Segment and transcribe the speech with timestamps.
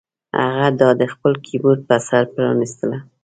[0.49, 2.97] هغه دا د خپل کیبورډ په سر پرانیستله